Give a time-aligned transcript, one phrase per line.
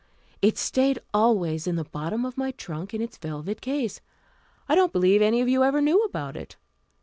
[0.41, 4.01] It stayed always in the bottom of my trunk, in its velvet case.
[4.67, 6.55] I don't believe any of you ever knew about it.